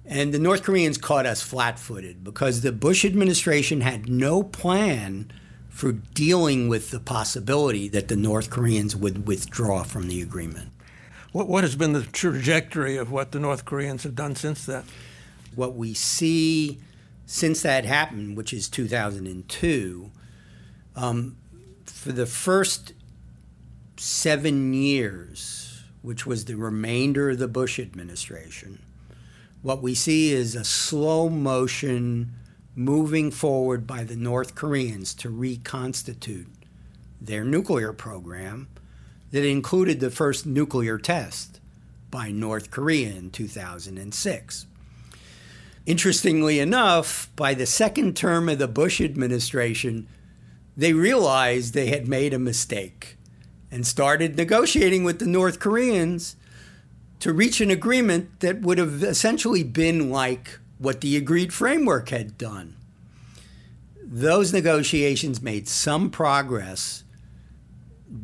And 0.04 0.32
the 0.32 0.38
North 0.38 0.62
Koreans 0.62 0.98
caught 0.98 1.26
us 1.26 1.42
flat 1.42 1.78
footed 1.78 2.22
because 2.22 2.60
the 2.60 2.72
Bush 2.72 3.04
administration 3.04 3.80
had 3.80 4.08
no 4.08 4.42
plan 4.42 5.32
for 5.76 5.92
dealing 5.92 6.68
with 6.68 6.90
the 6.90 6.99
possibility 6.99 7.87
that 7.88 8.09
the 8.09 8.16
North 8.16 8.49
Koreans 8.49 8.97
would 8.97 9.26
withdraw 9.26 9.83
from 9.83 10.09
the 10.09 10.23
agreement. 10.23 10.71
What, 11.33 11.49
what 11.49 11.64
has 11.64 11.76
been 11.76 11.92
the 11.92 12.02
trajectory 12.02 12.97
of 12.97 13.12
what 13.12 13.33
the 13.33 13.38
North 13.38 13.66
Koreans 13.66 14.02
have 14.04 14.14
done 14.14 14.35
since 14.37 14.64
then? 14.64 14.85
what 15.56 15.75
we 15.75 15.95
see 15.95 16.78
since 17.25 17.62
that 17.62 17.85
happened, 17.85 18.37
which 18.37 18.52
is 18.52 18.68
2002, 18.68 20.11
um, 20.95 21.37
for 21.85 22.12
the 22.12 22.26
first 22.26 22.92
seven 23.97 24.73
years, 24.73 25.83
which 26.02 26.25
was 26.25 26.45
the 26.45 26.54
remainder 26.54 27.30
of 27.30 27.38
the 27.38 27.49
Bush 27.49 27.80
administration, 27.80 28.80
what 29.62 29.83
we 29.83 29.95
see 29.95 30.33
is 30.33 30.54
a 30.54 30.62
slow 30.62 31.28
motion 31.28 32.33
moving 32.78 33.30
forward 33.30 33.87
by 33.87 34.04
the 34.04 34.14
North 34.14 34.54
Koreans 34.54 35.14
to 35.14 35.30
reconstitute 35.30 36.47
their 37.18 37.42
nuclear 37.42 37.95
program 37.95 38.68
that 39.30 39.45
included 39.45 39.99
the 39.99 40.11
first 40.11 40.45
nuclear 40.45 40.99
test 40.99 41.59
by 42.11 42.30
North 42.30 42.71
Korea 42.71 43.09
in 43.09 43.30
2006. 43.30 44.66
Interestingly 45.87 46.61
enough, 46.61 47.30
by 47.35 47.54
the 47.54 47.64
second 47.64 48.14
term 48.14 48.49
of 48.50 48.59
the 48.59 48.68
Bush 48.68 49.00
administration, 49.00 50.06
they 50.76 50.92
realized 50.92 51.73
they 51.73 51.87
had 51.87 52.06
made 52.06 52.35
a 52.35 52.38
mistake 52.38 53.16
and 53.71 53.87
started 53.87 54.37
negotiating 54.37 55.02
with 55.02 55.18
the 55.18 55.26
North 55.26 55.59
Koreans 55.59 56.37
to 57.21 57.33
reach 57.33 57.62
an 57.62 57.71
agreement 57.71 58.40
that 58.40 58.61
would 58.61 58.76
have 58.76 59.02
essentially 59.02 59.62
been 59.62 60.11
like 60.11 60.59
what 60.78 61.00
the 61.00 61.16
agreed 61.16 61.52
framework 61.52 62.11
had 62.11 62.37
done. 62.37 62.76
Those 64.02 64.52
negotiations 64.52 65.42
made 65.42 65.68
some 65.68 66.11
progress 66.11 67.04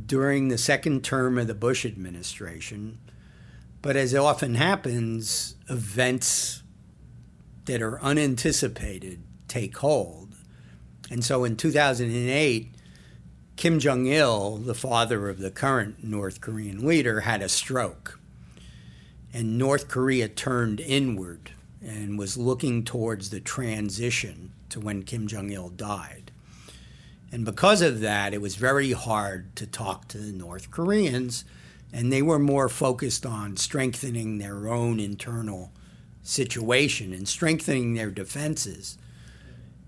during 0.07 0.49
the 0.49 0.59
second 0.59 1.03
term 1.03 1.39
of 1.39 1.47
the 1.47 1.55
Bush 1.55 1.85
administration, 1.85 2.99
but 3.81 3.97
as 3.97 4.15
often 4.15 4.55
happens, 4.55 5.57
events 5.69 6.63
that 7.65 7.83
are 7.83 8.01
unanticipated 8.01 9.23
take 9.49 9.77
hold. 9.79 10.35
And 11.11 11.25
so 11.25 11.45
in 11.45 11.57
2008, 11.57 12.75
Kim 13.57 13.79
Jong 13.79 14.07
il, 14.07 14.57
the 14.57 14.75
father 14.75 15.29
of 15.29 15.39
the 15.39 15.51
current 15.51 16.03
North 16.03 16.41
Korean 16.41 16.87
leader, 16.87 17.21
had 17.21 17.43
a 17.43 17.49
stroke. 17.49 18.19
And 19.35 19.59
North 19.59 19.89
Korea 19.89 20.29
turned 20.29 20.81
inward 20.81 21.53
and 21.85 22.19
was 22.19 22.37
looking 22.37 22.85
towards 22.85 23.31
the 23.31 23.41
transition 23.41 24.53
to 24.69 24.81
when 24.81 25.03
Kim 25.03 25.27
Jong 25.27 25.51
il 25.51 25.69
died. 25.69 26.31
And 27.31 27.45
because 27.45 27.81
of 27.83 28.01
that, 28.01 28.35
it 28.35 28.43
was 28.43 28.57
very 28.57 28.93
hard 28.93 29.57
to 29.57 29.67
talk 29.67 30.07
to 30.09 30.19
the 30.19 30.33
North 30.33 30.71
Koreans, 30.71 31.45
and 31.93 32.12
they 32.12 32.23
were 32.23 32.39
more 32.39 32.69
focused 32.69 33.25
on 33.27 33.57
strengthening 33.57 34.39
their 34.39 34.69
own 34.69 35.01
internal 35.01 35.73
situation 36.23 37.12
and 37.12 37.27
strengthening 37.27 37.95
their 37.95 38.11
defenses. 38.11 38.99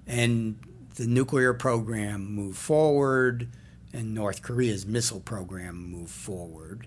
And 0.07 0.59
the 0.97 1.07
nuclear 1.07 1.53
program 1.55 2.27
moved 2.35 2.59
forward, 2.59 3.49
and 3.93 4.15
North 4.15 4.43
Korea's 4.43 4.87
missile 4.87 5.21
program 5.21 5.91
moved 5.91 6.11
forward. 6.11 6.87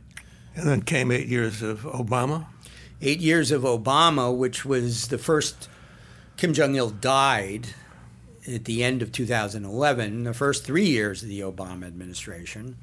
And 0.55 0.67
then 0.67 0.81
came 0.81 1.11
eight 1.11 1.27
years 1.27 1.61
of 1.61 1.81
Obama? 1.81 2.47
Eight 3.01 3.19
years 3.19 3.51
of 3.51 3.61
Obama, 3.61 4.35
which 4.35 4.65
was 4.65 5.07
the 5.07 5.17
first. 5.17 5.69
Kim 6.35 6.53
Jong 6.53 6.75
il 6.75 6.89
died 6.89 7.67
at 8.47 8.65
the 8.65 8.83
end 8.83 9.01
of 9.01 9.11
2011, 9.11 10.23
the 10.23 10.33
first 10.33 10.63
three 10.63 10.85
years 10.85 11.23
of 11.23 11.29
the 11.29 11.41
Obama 11.41 11.85
administration. 11.85 12.77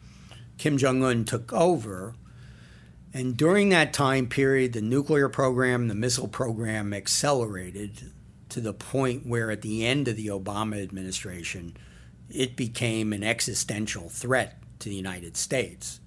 Kim 0.59 0.77
Jong 0.77 1.03
un 1.03 1.25
took 1.25 1.53
over 1.53 2.15
and 3.17 3.37
during 3.37 3.69
that 3.69 3.93
time 3.93 4.27
period, 4.27 4.73
the 4.73 4.83
nuclear 4.83 5.29
program, 5.29 5.87
the 5.87 5.95
missile 5.95 6.27
program 6.27 6.93
accelerated 6.93 8.11
to 8.49 8.61
the 8.61 8.75
point 8.75 9.25
where, 9.25 9.53
at 9.53 9.63
the 9.63 9.87
end 9.87 10.09
of 10.09 10.17
the 10.17 10.27
Obama 10.27 10.83
administration, 10.83 11.77
it 12.29 12.57
became 12.57 13.13
an 13.13 13.23
existential 13.23 14.09
threat 14.09 14.61
to 14.81 14.89
the 14.89 14.97
United 14.97 15.37
States. 15.37 16.01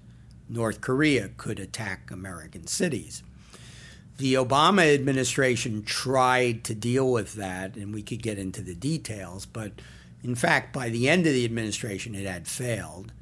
North 0.50 0.82
Korea 0.82 1.30
could 1.38 1.58
attack 1.58 2.10
American 2.10 2.66
cities. 2.66 3.22
The 4.18 4.34
Obama 4.34 4.92
administration 4.94 5.84
tried 5.84 6.64
to 6.64 6.74
deal 6.74 7.10
with 7.10 7.34
that, 7.34 7.76
and 7.76 7.94
we 7.94 8.02
could 8.02 8.22
get 8.22 8.38
into 8.38 8.60
the 8.60 8.74
details, 8.74 9.46
but 9.46 9.72
in 10.22 10.34
fact, 10.34 10.72
by 10.72 10.88
the 10.88 11.08
end 11.08 11.26
of 11.26 11.32
the 11.32 11.44
administration, 11.44 12.14
it 12.14 12.26
had 12.26 12.48
failed. 12.48 13.12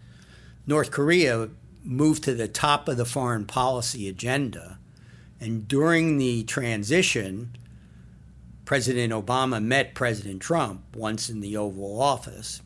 North 0.67 0.91
Korea 0.91 1.51
moved 1.85 2.25
to 2.25 2.35
the 2.35 2.49
top 2.49 2.89
of 2.89 2.97
the 2.97 3.05
foreign 3.05 3.45
policy 3.45 4.09
agenda. 4.09 4.79
And 5.39 5.69
during 5.69 6.17
the 6.17 6.43
transition, 6.45 7.57
President 8.65 9.13
Obama 9.13 9.63
met 9.63 9.95
President 9.95 10.41
Trump 10.41 10.97
once 10.97 11.29
in 11.29 11.41
the 11.41 11.57
Oval 11.57 12.01
Office 12.01 12.63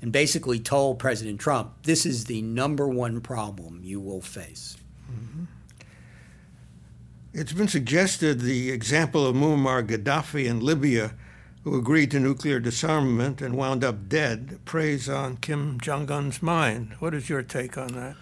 and 0.00 0.12
basically 0.12 0.60
told 0.60 0.98
President 0.98 1.40
Trump, 1.40 1.72
this 1.82 2.06
is 2.06 2.26
the 2.26 2.40
number 2.40 2.88
one 2.88 3.20
problem 3.20 3.80
you 3.82 4.00
will 4.00 4.20
face. 4.20 4.76
Mm-hmm. 5.10 5.44
It's 7.36 7.52
been 7.52 7.66
suggested 7.66 8.42
the 8.42 8.70
example 8.70 9.26
of 9.26 9.34
Muammar 9.34 9.84
Gaddafi 9.84 10.46
in 10.46 10.60
Libya, 10.60 11.14
who 11.64 11.76
agreed 11.76 12.12
to 12.12 12.20
nuclear 12.20 12.60
disarmament 12.60 13.42
and 13.42 13.56
wound 13.56 13.82
up 13.82 14.08
dead, 14.08 14.60
preys 14.64 15.08
on 15.08 15.38
Kim 15.38 15.80
Jong 15.80 16.08
un's 16.12 16.40
mind. 16.44 16.94
What 17.00 17.12
is 17.12 17.28
your 17.28 17.42
take 17.42 17.76
on 17.76 17.88
that? 17.94 18.14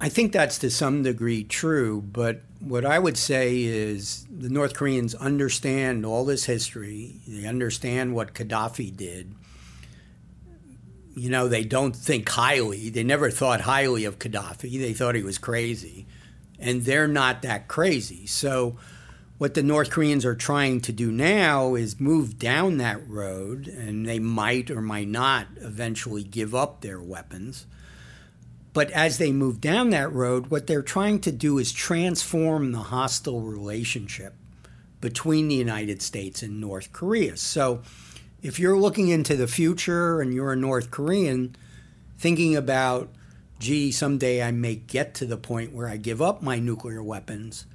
I 0.00 0.08
think 0.08 0.32
that's 0.32 0.56
to 0.60 0.70
some 0.70 1.02
degree 1.02 1.44
true, 1.44 2.00
but 2.00 2.40
what 2.60 2.86
I 2.86 2.98
would 2.98 3.18
say 3.18 3.62
is 3.62 4.26
the 4.30 4.48
North 4.48 4.72
Koreans 4.72 5.14
understand 5.16 6.06
all 6.06 6.24
this 6.24 6.46
history. 6.46 7.20
They 7.28 7.46
understand 7.46 8.14
what 8.14 8.32
Gaddafi 8.32 8.96
did. 8.96 9.34
You 11.14 11.28
know, 11.28 11.46
they 11.46 11.64
don't 11.64 11.94
think 11.94 12.26
highly. 12.26 12.88
They 12.88 13.04
never 13.04 13.30
thought 13.30 13.60
highly 13.60 14.06
of 14.06 14.18
Gaddafi. 14.18 14.80
They 14.80 14.94
thought 14.94 15.14
he 15.14 15.22
was 15.22 15.36
crazy. 15.36 16.06
And 16.58 16.82
they're 16.82 17.08
not 17.08 17.42
that 17.42 17.68
crazy. 17.68 18.26
So, 18.26 18.76
what 19.36 19.54
the 19.54 19.62
North 19.62 19.90
Koreans 19.90 20.24
are 20.24 20.36
trying 20.36 20.80
to 20.82 20.92
do 20.92 21.10
now 21.10 21.74
is 21.74 21.98
move 21.98 22.38
down 22.38 22.78
that 22.78 23.06
road, 23.08 23.66
and 23.66 24.06
they 24.06 24.20
might 24.20 24.70
or 24.70 24.80
might 24.80 25.08
not 25.08 25.48
eventually 25.56 26.22
give 26.22 26.54
up 26.54 26.80
their 26.80 27.00
weapons. 27.00 27.66
But 28.72 28.90
as 28.90 29.18
they 29.18 29.32
move 29.32 29.60
down 29.60 29.90
that 29.90 30.12
road, 30.12 30.48
what 30.48 30.66
they're 30.66 30.82
trying 30.82 31.20
to 31.20 31.32
do 31.32 31.58
is 31.58 31.72
transform 31.72 32.72
the 32.72 32.78
hostile 32.78 33.40
relationship 33.40 34.34
between 35.00 35.48
the 35.48 35.54
United 35.54 36.00
States 36.00 36.42
and 36.42 36.60
North 36.60 36.92
Korea. 36.92 37.36
So 37.36 37.82
if 38.42 38.58
you're 38.58 38.78
looking 38.78 39.08
into 39.08 39.36
the 39.36 39.46
future 39.46 40.20
and 40.20 40.34
you're 40.34 40.52
a 40.52 40.56
North 40.56 40.90
Korean, 40.90 41.54
thinking 42.18 42.56
about, 42.56 43.10
gee, 43.64 43.90
someday 43.90 44.42
I 44.42 44.50
may 44.50 44.76
get 44.76 45.14
to 45.14 45.26
the 45.26 45.36
point 45.36 45.72
where 45.72 45.88
I 45.88 45.96
give 45.96 46.20
up 46.20 46.42
my 46.42 46.58
nuclear 46.58 47.02
weapons, 47.02 47.66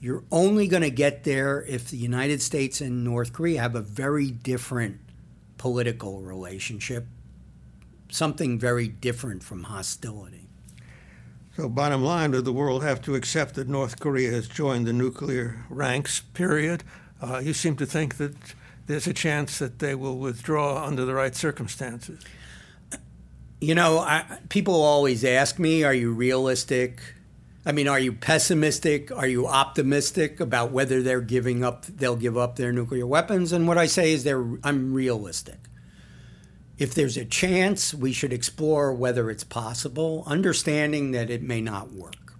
you're 0.00 0.24
only 0.30 0.68
going 0.68 0.82
to 0.82 0.90
get 0.90 1.24
there 1.24 1.64
if 1.64 1.88
the 1.88 1.96
United 1.96 2.42
States 2.42 2.80
and 2.80 3.04
North 3.04 3.32
Korea 3.32 3.60
have 3.60 3.74
a 3.74 3.80
very 3.80 4.30
different 4.30 5.00
political 5.58 6.20
relationship 6.20 7.06
something 8.12 8.58
very 8.58 8.88
different 8.88 9.42
from 9.42 9.64
hostility. 9.64 10.46
So, 11.56 11.68
bottom 11.68 12.02
line, 12.02 12.30
does 12.30 12.44
the 12.44 12.52
world 12.52 12.82
have 12.82 13.02
to 13.02 13.14
accept 13.14 13.54
that 13.56 13.68
North 13.68 14.00
Korea 14.00 14.30
has 14.30 14.48
joined 14.48 14.86
the 14.86 14.92
nuclear 14.92 15.64
ranks, 15.68 16.20
period? 16.20 16.84
Uh, 17.20 17.38
you 17.38 17.52
seem 17.52 17.76
to 17.76 17.86
think 17.86 18.16
that 18.16 18.34
there's 18.86 19.06
a 19.06 19.12
chance 19.12 19.58
that 19.58 19.78
they 19.78 19.94
will 19.94 20.18
withdraw 20.18 20.84
under 20.84 21.04
the 21.04 21.14
right 21.14 21.34
circumstances. 21.34 22.22
You 23.62 23.76
know, 23.76 24.00
I, 24.00 24.40
people 24.48 24.82
always 24.82 25.24
ask 25.24 25.60
me, 25.60 25.84
are 25.84 25.94
you 25.94 26.12
realistic? 26.12 27.00
I 27.64 27.70
mean, 27.70 27.86
are 27.86 28.00
you 28.00 28.12
pessimistic? 28.12 29.12
Are 29.12 29.28
you 29.28 29.46
optimistic 29.46 30.40
about 30.40 30.72
whether 30.72 31.00
they're 31.00 31.20
giving 31.20 31.62
up 31.62 31.86
they'll 31.86 32.16
give 32.16 32.36
up 32.36 32.56
their 32.56 32.72
nuclear 32.72 33.06
weapons? 33.06 33.52
And 33.52 33.68
what 33.68 33.78
I 33.78 33.86
say 33.86 34.14
is 34.14 34.24
they're 34.24 34.44
I'm 34.64 34.92
realistic. 34.92 35.60
If 36.76 36.92
there's 36.94 37.16
a 37.16 37.24
chance, 37.24 37.94
we 37.94 38.12
should 38.12 38.32
explore 38.32 38.92
whether 38.92 39.30
it's 39.30 39.44
possible, 39.44 40.24
understanding 40.26 41.12
that 41.12 41.30
it 41.30 41.42
may 41.42 41.60
not 41.60 41.92
work. 41.92 42.34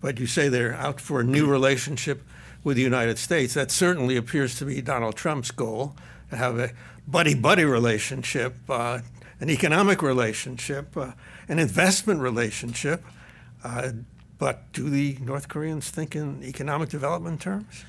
But 0.00 0.18
you 0.18 0.26
say 0.26 0.48
they're 0.48 0.74
out 0.74 1.00
for 1.00 1.20
a 1.20 1.24
new 1.24 1.46
relationship 1.46 2.24
with 2.64 2.76
the 2.76 2.82
United 2.82 3.18
States. 3.18 3.54
That 3.54 3.70
certainly 3.70 4.16
appears 4.16 4.56
to 4.56 4.64
be 4.64 4.82
Donald 4.82 5.14
Trump's 5.14 5.52
goal 5.52 5.94
to 6.30 6.36
have 6.36 6.58
a 6.58 6.72
buddy 7.06 7.34
buddy 7.34 7.64
relationship, 7.64 8.56
uh, 8.68 8.98
an 9.40 9.50
economic 9.50 10.02
relationship, 10.02 10.96
uh, 10.96 11.12
an 11.48 11.58
investment 11.58 12.20
relationship. 12.20 13.04
Uh, 13.62 13.92
but 14.38 14.70
do 14.72 14.88
the 14.90 15.18
North 15.20 15.48
Koreans 15.48 15.90
think 15.90 16.14
in 16.14 16.42
economic 16.42 16.88
development 16.88 17.40
terms? 17.40 17.84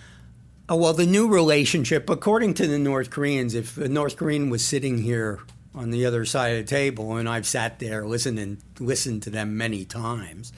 Oh, 0.69 0.75
well, 0.75 0.93
the 0.93 1.05
new 1.05 1.27
relationship, 1.27 2.09
according 2.09 2.53
to 2.55 2.67
the 2.67 2.79
North 2.79 3.09
Koreans, 3.09 3.55
if 3.55 3.77
a 3.77 3.87
North 3.87 4.17
Korean 4.17 4.49
was 4.49 4.65
sitting 4.65 4.97
here 4.97 5.39
on 5.73 5.91
the 5.91 6.05
other 6.05 6.25
side 6.25 6.57
of 6.57 6.65
the 6.65 6.69
table, 6.69 7.15
and 7.15 7.29
I've 7.29 7.45
sat 7.45 7.79
there 7.79 8.05
listening 8.05 8.57
listened 8.79 9.23
to 9.23 9.29
them 9.29 9.55
many 9.57 9.85
times, 9.85 10.51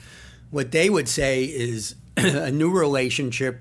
what 0.50 0.72
they 0.72 0.90
would 0.90 1.08
say 1.08 1.44
is 1.44 1.94
a 2.16 2.50
new 2.50 2.70
relationship 2.70 3.60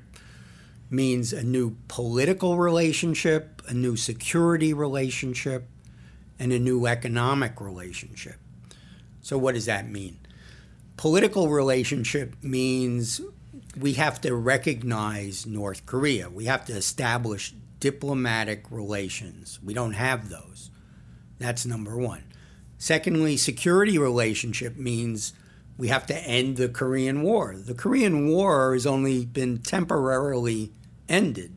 means 0.90 1.34
a 1.34 1.44
new 1.44 1.76
political 1.88 2.58
relationship, 2.58 3.62
a 3.68 3.74
new 3.74 3.96
security 3.96 4.74
relationship, 4.74 5.68
and 6.40 6.52
a 6.54 6.60
new 6.60 6.88
economic 6.88 7.60
relationship. 7.60 8.38
So, 9.22 9.38
what 9.38 9.56
does 9.56 9.66
that 9.66 9.90
mean? 9.90 10.20
Political 10.98 11.50
relationship 11.50 12.36
means 12.42 13.22
we 13.78 13.94
have 13.94 14.20
to 14.22 14.34
recognize 14.36 15.46
North 15.46 15.86
Korea. 15.86 16.30
We 16.30 16.46
have 16.46 16.66
to 16.66 16.74
establish 16.74 17.54
diplomatic 17.80 18.66
relations. 18.70 19.60
We 19.64 19.74
don't 19.74 19.94
have 19.94 20.30
those. 20.30 20.72
That's 21.38 21.66
number 21.66 21.98
one. 21.98 22.24
Secondly, 22.78 23.38
security 23.38 23.98
relationship 23.98 24.78
means 24.78 25.34
we 25.78 25.88
have 25.90 26.06
to 26.08 26.18
end 26.18 26.58
the 26.58 26.70
Korean 26.70 27.22
War. 27.22 27.56
The 27.56 27.74
Korean 27.74 28.28
War 28.28 28.74
has 28.74 28.86
only 28.86 29.26
been 29.26 29.60
temporarily 29.60 30.74
ended. 31.08 31.56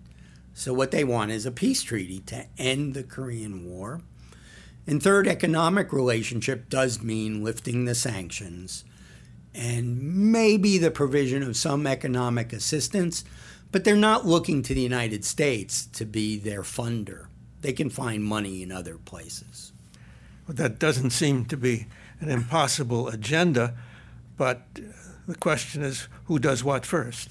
So, 0.54 0.72
what 0.72 0.90
they 0.90 1.04
want 1.04 1.30
is 1.30 1.46
a 1.46 1.52
peace 1.52 1.82
treaty 1.82 2.20
to 2.26 2.46
end 2.58 2.94
the 2.94 3.02
Korean 3.02 3.64
War. 3.64 4.02
And 4.86 5.02
third, 5.02 5.28
economic 5.28 5.92
relationship 5.92 6.68
does 6.68 7.02
mean 7.02 7.44
lifting 7.44 7.84
the 7.84 7.94
sanctions 7.94 8.84
and 9.54 10.32
maybe 10.32 10.78
the 10.78 10.90
provision 10.90 11.42
of 11.42 11.56
some 11.56 11.86
economic 11.86 12.52
assistance, 12.52 13.24
but 13.70 13.84
they're 13.84 13.96
not 13.96 14.26
looking 14.26 14.62
to 14.62 14.74
the 14.74 14.80
United 14.80 15.24
States 15.24 15.86
to 15.86 16.04
be 16.04 16.38
their 16.38 16.62
funder. 16.62 17.26
They 17.60 17.72
can 17.72 17.90
find 17.90 18.24
money 18.24 18.62
in 18.62 18.72
other 18.72 18.96
places. 18.96 19.72
Well, 20.46 20.56
that 20.56 20.78
doesn't 20.78 21.10
seem 21.10 21.44
to 21.46 21.56
be 21.56 21.86
an 22.20 22.28
impossible 22.28 23.08
agenda, 23.08 23.74
but 24.36 24.62
the 25.28 25.36
question 25.36 25.82
is 25.82 26.08
who 26.24 26.38
does 26.38 26.64
what 26.64 26.84
first? 26.84 27.30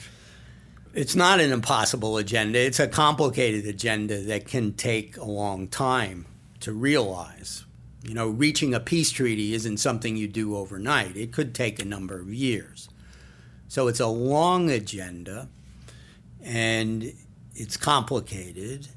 It's 0.94 1.16
not 1.16 1.40
an 1.40 1.52
impossible 1.52 2.18
agenda. 2.18 2.60
It's 2.60 2.80
a 2.80 2.88
complicated 2.88 3.66
agenda 3.66 4.22
that 4.24 4.46
can 4.46 4.74
take 4.74 5.18
a 5.18 5.26
long 5.26 5.68
time 5.68 6.26
to 6.62 6.74
realize. 6.74 7.66
You 8.04 8.14
know, 8.16 8.30
reaching 8.30 8.74
a 8.74 8.80
peace 8.80 9.12
treaty 9.12 9.54
isn't 9.54 9.78
something 9.78 10.18
you 10.18 10.28
do 10.28 10.56
overnight. 10.56 11.16
It 11.16 11.32
could 11.32 11.54
take 11.54 11.80
a 11.80 11.86
number 11.86 12.20
of 12.20 12.34
years. 12.34 12.90
So 13.68 13.88
it's 13.88 14.00
a 14.00 14.08
long 14.08 14.70
agenda 14.70 15.50
and 16.42 17.14
it's 17.54 17.78
complicated. 17.78 18.88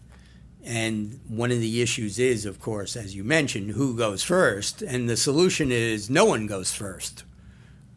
And 0.65 1.21
one 1.29 1.51
of 1.51 1.61
the 1.61 1.83
issues 1.83 2.19
is, 2.19 2.47
of 2.47 2.59
course, 2.59 2.97
as 2.97 3.15
you 3.15 3.25
mentioned, 3.25 3.73
who 3.73 3.95
goes 3.95 4.23
first. 4.23 4.81
And 4.81 5.09
the 5.09 5.17
solution 5.17 5.71
is 5.71 6.09
no 6.09 6.25
one 6.25 6.47
goes 6.47 6.73
first. 6.73 7.25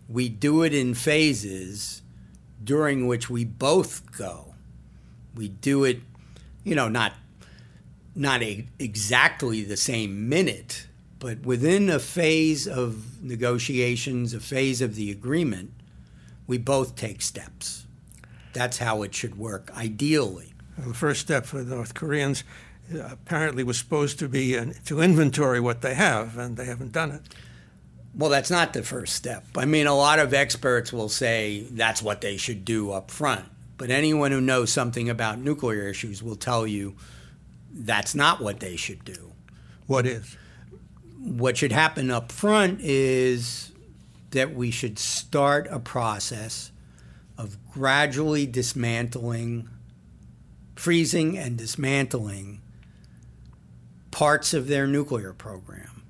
We 0.09 0.27
do 0.27 0.63
it 0.63 0.73
in 0.73 0.93
phases 0.93 2.01
during 2.61 3.07
which 3.07 3.29
we 3.29 3.45
both 3.45 4.11
go. 4.17 4.55
We 5.35 5.47
do 5.47 5.85
it, 5.85 6.01
you 6.63 6.75
know, 6.75 6.89
not 6.89 7.13
not 8.17 8.41
a, 8.41 8.65
exactly 8.79 9.63
the 9.63 9.77
same 9.77 10.27
minute, 10.27 10.87
but 11.19 11.41
within 11.41 11.89
a 11.89 11.99
phase 11.99 12.67
of 12.67 13.23
negotiations, 13.23 14.33
a 14.33 14.39
phase 14.39 14.81
of 14.81 14.95
the 14.95 15.11
agreement, 15.11 15.71
we 16.47 16.57
both 16.57 16.95
take 16.95 17.21
steps. 17.21 17.85
That's 18.53 18.79
how 18.79 19.03
it 19.03 19.13
should 19.13 19.37
work, 19.37 19.71
ideally. 19.75 20.53
Well, 20.77 20.89
the 20.89 20.93
first 20.93 21.21
step 21.21 21.45
for 21.45 21.63
the 21.63 21.75
North 21.75 21.93
Koreans 21.93 22.43
uh, 22.93 23.09
apparently 23.11 23.63
was 23.63 23.77
supposed 23.77 24.19
to 24.19 24.27
be 24.27 24.55
an, 24.55 24.73
to 24.85 25.01
inventory 25.01 25.59
what 25.59 25.81
they 25.81 25.93
have, 25.93 26.37
and 26.37 26.57
they 26.57 26.65
haven't 26.65 26.91
done 26.91 27.11
it. 27.11 27.21
Well, 28.15 28.31
that's 28.31 28.49
not 28.49 28.73
the 28.73 28.81
first 28.81 29.13
step. 29.13 29.45
I 29.55 29.65
mean, 29.65 29.85
a 29.85 29.93
lot 29.93 30.17
of 30.17 30.33
experts 30.33 30.91
will 30.91 31.09
say 31.09 31.67
that's 31.71 32.01
what 32.01 32.21
they 32.21 32.37
should 32.37 32.65
do 32.65 32.91
up 32.91 33.11
front. 33.11 33.45
But 33.77 33.91
anyone 33.91 34.31
who 34.31 34.41
knows 34.41 34.71
something 34.71 35.07
about 35.07 35.39
nuclear 35.39 35.87
issues 35.87 36.23
will 36.23 36.35
tell 36.35 36.65
you 36.65 36.95
that's 37.71 38.15
not 38.15 38.41
what 38.41 38.59
they 38.59 38.75
should 38.75 39.03
do. 39.05 39.33
What 39.85 40.05
is? 40.05 40.37
what 41.27 41.57
should 41.57 41.71
happen 41.71 42.09
up 42.09 42.31
front 42.31 42.79
is 42.81 43.71
that 44.31 44.53
we 44.53 44.71
should 44.71 44.97
start 44.97 45.67
a 45.69 45.79
process 45.79 46.71
of 47.37 47.57
gradually 47.71 48.45
dismantling, 48.45 49.67
freezing 50.75 51.37
and 51.37 51.57
dismantling 51.57 52.61
parts 54.11 54.53
of 54.53 54.67
their 54.67 54.87
nuclear 54.87 55.33
program. 55.33 56.03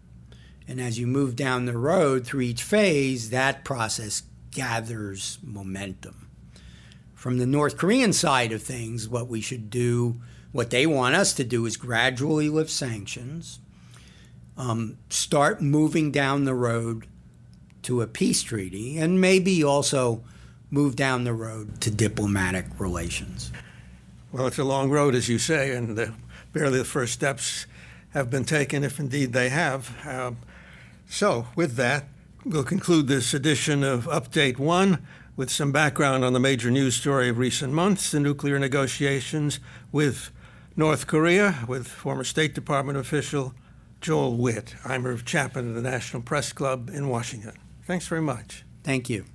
And 0.67 0.79
as 0.79 0.99
you 0.99 1.07
move 1.07 1.35
down 1.35 1.65
the 1.65 1.77
road 1.77 2.25
through 2.25 2.41
each 2.41 2.61
phase, 2.61 3.29
that 3.29 3.63
process 3.63 4.23
gathers 4.51 5.39
momentum. 5.41 6.29
From 7.15 7.37
the 7.37 7.47
North 7.47 7.77
Korean 7.77 8.13
side 8.13 8.51
of 8.51 8.61
things, 8.61 9.09
what 9.09 9.27
we 9.27 9.41
should 9.41 9.69
do, 9.69 10.21
what 10.57 10.71
they 10.71 10.87
want 10.87 11.13
us 11.13 11.33
to 11.33 11.43
do, 11.43 11.67
is 11.67 11.77
gradually 11.77 12.49
lift 12.49 12.71
sanctions 12.71 13.59
um, 14.57 14.97
start 15.07 15.61
moving 15.61 16.09
down 16.09 16.45
the 16.45 16.55
road 16.55 17.05
to 17.83 18.01
a 18.01 18.07
peace 18.07 18.41
treaty 18.41 18.97
and 18.97 19.21
maybe 19.21 19.63
also 19.63 20.23
move 20.71 20.95
down 20.95 21.25
the 21.25 21.33
road 21.33 21.79
to 21.79 21.91
diplomatic 21.91 22.65
relations. 22.79 23.51
Well, 24.31 24.47
it's 24.47 24.57
a 24.57 24.63
long 24.63 24.89
road, 24.89 25.13
as 25.13 25.29
you 25.29 25.37
say, 25.37 25.75
and 25.75 25.95
the, 25.95 26.11
barely 26.53 26.79
the 26.79 26.85
first 26.85 27.13
steps 27.13 27.67
have 28.15 28.31
been 28.31 28.43
taken, 28.43 28.83
if 28.83 28.99
indeed 28.99 29.33
they 29.33 29.49
have. 29.49 29.95
Um, 30.07 30.37
so, 31.07 31.49
with 31.55 31.75
that, 31.75 32.05
we'll 32.43 32.63
conclude 32.63 33.07
this 33.07 33.31
edition 33.31 33.83
of 33.83 34.05
Update 34.05 34.57
One 34.57 35.05
with 35.35 35.51
some 35.51 35.71
background 35.71 36.25
on 36.25 36.33
the 36.33 36.39
major 36.39 36.71
news 36.71 36.95
story 36.95 37.29
of 37.29 37.37
recent 37.37 37.73
months 37.73 38.09
the 38.09 38.19
nuclear 38.19 38.57
negotiations 38.57 39.59
with 39.91 40.31
North 40.79 41.07
Korea, 41.07 41.65
with 41.67 41.87
former 41.87 42.23
State 42.23 42.53
Department 42.53 42.99
official 42.99 43.55
Joel 43.99 44.37
Wit. 44.37 44.75
I'm 44.85 45.07
Irv 45.07 45.25
Chapman 45.25 45.69
of 45.69 45.73
the 45.73 45.81
National 45.81 46.21
Press 46.21 46.53
Club 46.53 46.91
in 46.93 47.09
Washington. 47.09 47.57
Thanks 47.85 48.05
very 48.05 48.21
much. 48.21 48.63
Thank 48.83 49.09
you. 49.09 49.25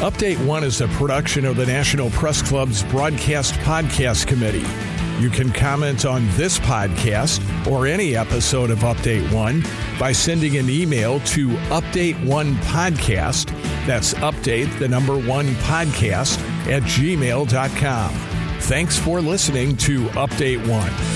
Update 0.00 0.42
One 0.46 0.64
is 0.64 0.80
a 0.80 0.88
production 0.88 1.44
of 1.44 1.56
the 1.56 1.66
National 1.66 2.08
Press 2.08 2.40
Club's 2.40 2.82
Broadcast 2.84 3.52
Podcast 3.56 4.26
Committee. 4.26 4.64
You 5.18 5.30
can 5.30 5.50
comment 5.50 6.04
on 6.04 6.28
this 6.36 6.58
podcast 6.60 7.40
or 7.66 7.86
any 7.86 8.16
episode 8.16 8.70
of 8.70 8.78
Update 8.80 9.32
One 9.32 9.64
by 9.98 10.12
sending 10.12 10.56
an 10.56 10.70
email 10.70 11.18
to 11.20 11.48
Update 11.70 12.24
One 12.24 12.54
Podcast. 12.56 13.46
That's 13.84 14.14
update 14.14 14.78
the 14.78 14.86
number 14.86 15.16
one 15.18 15.48
podcast 15.56 16.38
at 16.68 16.82
gmail.com. 16.82 18.12
Thanks 18.60 18.98
for 18.98 19.20
listening 19.20 19.76
to 19.78 20.06
Update 20.10 20.66
One. 20.68 21.07